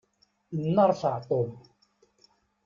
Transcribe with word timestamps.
Inneṛfaɛ 0.61 1.17
Tom. 1.29 1.51